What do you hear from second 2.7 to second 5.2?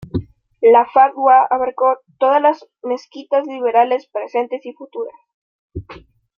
mezquitas liberales presentes y futuras.